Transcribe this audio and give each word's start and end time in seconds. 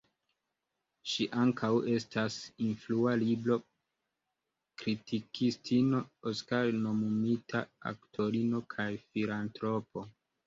Ŝi 1.09 1.25
ankaŭ 1.41 1.67
estas 1.95 2.37
influa 2.67 3.11
libro-kritikistino, 3.23 5.99
Oskar-nomumita 6.31 7.61
aktorino, 7.91 8.63
kaj 8.75 8.89
filantropo. 9.11 10.05